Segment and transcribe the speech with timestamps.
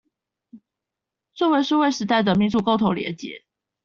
[1.35, 3.43] 作為數位時代的民主共同連結